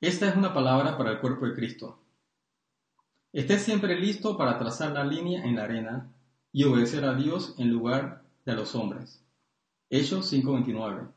[0.00, 1.98] Esta es una palabra para el cuerpo de Cristo.
[3.32, 6.12] Esté siempre listo para trazar la línea en la arena
[6.52, 9.20] y obedecer a Dios en lugar de a los hombres.
[9.90, 11.08] Hechos 5:29.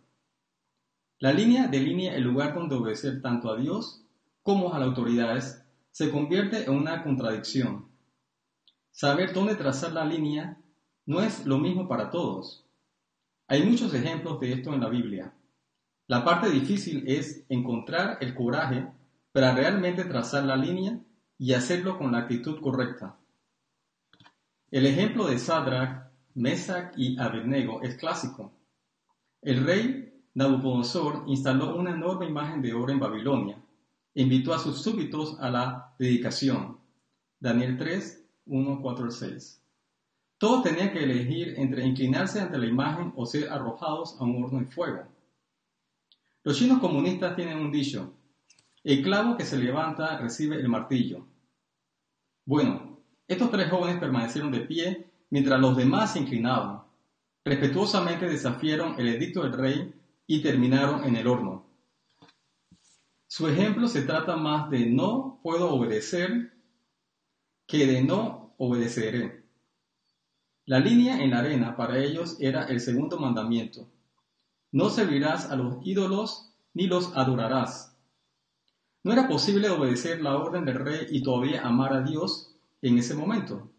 [1.19, 4.03] La línea delinea el lugar donde obedecer tanto a Dios
[4.41, 7.85] como a las autoridades se convierte en una contradicción.
[8.89, 10.57] Saber dónde trazar la línea
[11.05, 12.65] no es lo mismo para todos.
[13.47, 15.35] Hay muchos ejemplos de esto en la Biblia.
[16.11, 18.85] La parte difícil es encontrar el coraje
[19.31, 20.99] para realmente trazar la línea
[21.37, 23.15] y hacerlo con la actitud correcta.
[24.71, 28.51] El ejemplo de Sadrach, Mesach y Abednego es clásico.
[29.41, 33.57] El rey Nabucodonosor instaló una enorme imagen de oro en Babilonia
[34.13, 36.77] invitó a sus súbditos a la dedicación.
[37.39, 39.61] Daniel 3, 1, 4 6.
[40.37, 44.59] Todos tenían que elegir entre inclinarse ante la imagen o ser arrojados a un horno
[44.59, 45.03] de fuego.
[46.43, 48.15] Los chinos comunistas tienen un dicho,
[48.83, 51.27] el clavo que se levanta recibe el martillo.
[52.45, 56.81] Bueno, estos tres jóvenes permanecieron de pie mientras los demás se inclinaban.
[57.45, 59.93] Respetuosamente desafiaron el edicto del rey
[60.25, 61.67] y terminaron en el horno.
[63.27, 66.51] Su ejemplo se trata más de no puedo obedecer
[67.67, 69.45] que de no obedeceré.
[70.65, 73.87] La línea en la arena para ellos era el segundo mandamiento.
[74.71, 77.97] No servirás a los ídolos ni los adorarás.
[79.03, 83.15] No era posible obedecer la orden del rey y todavía amar a Dios en ese
[83.15, 83.69] momento.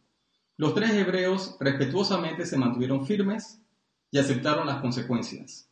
[0.57, 3.61] Los tres hebreos respetuosamente se mantuvieron firmes
[4.11, 5.71] y aceptaron las consecuencias.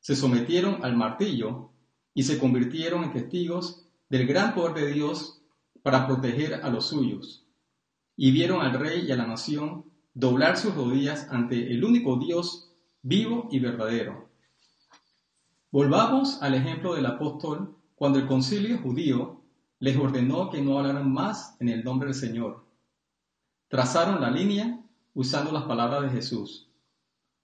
[0.00, 1.70] Se sometieron al martillo
[2.12, 5.42] y se convirtieron en testigos del gran poder de Dios
[5.82, 7.46] para proteger a los suyos.
[8.16, 12.72] Y vieron al rey y a la nación doblar sus rodillas ante el único Dios
[13.02, 14.28] vivo y verdadero.
[15.76, 19.42] Volvamos al ejemplo del apóstol cuando el concilio judío
[19.78, 22.64] les ordenó que no hablaran más en el nombre del Señor.
[23.68, 24.80] Trazaron la línea
[25.12, 26.70] usando las palabras de Jesús.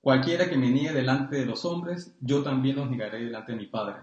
[0.00, 3.66] Cualquiera que me niegue delante de los hombres, yo también los negaré delante de mi
[3.66, 3.96] Padre.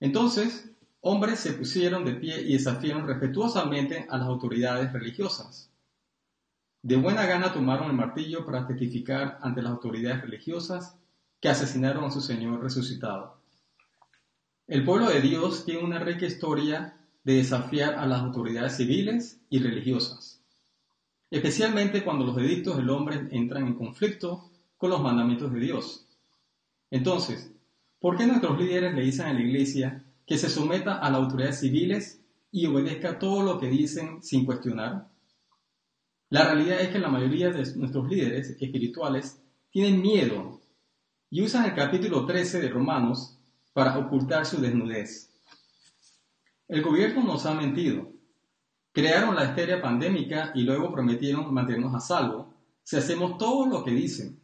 [0.00, 5.70] Entonces, hombres se pusieron de pie y desafiaron respetuosamente a las autoridades religiosas.
[6.80, 10.96] De buena gana tomaron el martillo para testificar ante las autoridades religiosas
[11.42, 13.36] que asesinaron a su Señor resucitado.
[14.66, 19.58] El pueblo de Dios tiene una rica historia de desafiar a las autoridades civiles y
[19.58, 20.40] religiosas,
[21.30, 26.06] especialmente cuando los edictos del hombre entran en conflicto con los mandamientos de Dios.
[26.90, 27.52] Entonces,
[28.02, 31.60] ¿Por qué nuestros líderes le dicen a la iglesia que se someta a las autoridades
[31.60, 32.20] civiles
[32.50, 35.06] y obedezca todo lo que dicen sin cuestionar?
[36.28, 40.61] La realidad es que la mayoría de nuestros líderes espirituales tienen miedo
[41.32, 43.38] y usan el capítulo 13 de Romanos
[43.72, 45.30] para ocultar su desnudez.
[46.68, 48.06] El gobierno nos ha mentido.
[48.92, 53.92] Crearon la histeria pandémica y luego prometieron mantenernos a salvo si hacemos todo lo que
[53.92, 54.38] dicen.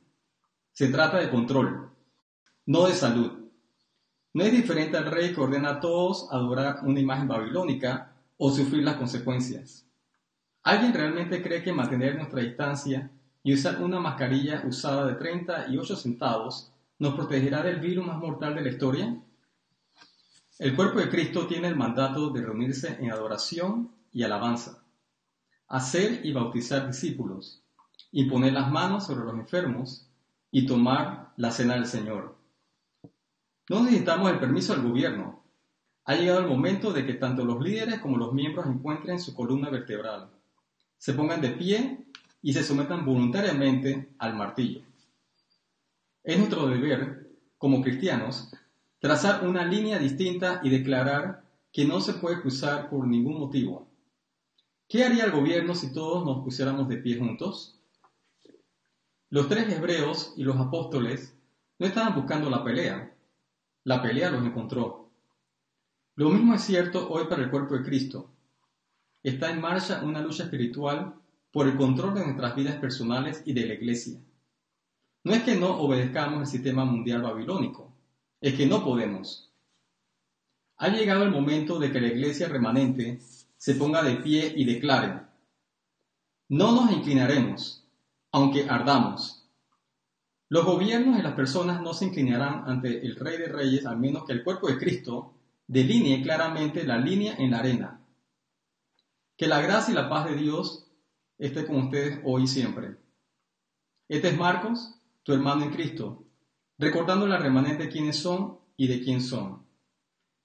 [0.73, 1.91] Se trata de control,
[2.65, 3.33] no de salud.
[4.33, 8.83] No es diferente al rey que ordena a todos adorar una imagen babilónica o sufrir
[8.83, 9.85] las consecuencias.
[10.63, 13.11] ¿Alguien realmente cree que mantener nuestra distancia
[13.43, 18.63] y usar una mascarilla usada de 38 centavos nos protegerá del virus más mortal de
[18.63, 19.17] la historia?
[20.59, 24.83] El cuerpo de Cristo tiene el mandato de reunirse en adoración y alabanza,
[25.69, 27.63] hacer y bautizar discípulos,
[28.11, 30.09] imponer las manos sobre los enfermos
[30.51, 32.37] y tomar la cena del Señor.
[33.69, 35.45] No necesitamos el permiso del gobierno.
[36.07, 39.71] Ha llegado el momento de que tanto los líderes como los miembros encuentren su columna
[39.71, 40.31] vertebral,
[40.97, 42.07] se pongan de pie
[42.43, 44.88] y se sometan voluntariamente al martillo.
[46.29, 48.53] Es nuestro deber, como cristianos,
[48.99, 53.89] trazar una línea distinta y declarar que no se puede cruzar por ningún motivo.
[54.87, 57.81] ¿Qué haría el gobierno si todos nos pusiéramos de pie juntos?
[59.31, 61.35] Los tres hebreos y los apóstoles
[61.79, 63.11] no estaban buscando la pelea,
[63.85, 65.09] la pelea los encontró.
[66.15, 68.31] Lo mismo es cierto hoy para el cuerpo de Cristo.
[69.23, 71.15] Está en marcha una lucha espiritual
[71.51, 74.21] por el control de nuestras vidas personales y de la iglesia.
[75.25, 77.93] No es que no obedezcamos el sistema mundial babilónico,
[78.41, 79.53] es que no podemos.
[80.77, 83.19] Ha llegado el momento de que la iglesia remanente
[83.57, 85.23] se ponga de pie y declare,
[86.49, 87.85] no nos inclinaremos,
[88.33, 89.39] aunque ardamos,
[90.51, 94.25] los gobiernos y las personas no se inclinarán ante el Rey de Reyes al menos
[94.25, 95.35] que el cuerpo de Cristo
[95.67, 98.01] delinee claramente la línea en la arena.
[99.37, 100.91] Que la gracia y la paz de Dios
[101.37, 102.97] esté con ustedes hoy y siempre.
[104.09, 104.98] Este es Marcos,
[105.29, 106.25] tu hermano en Cristo,
[106.79, 109.63] recordando la remanente de quiénes son y de quién son.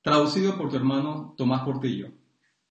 [0.01, 2.11] Traducido por tu hermano Tomás Portillo.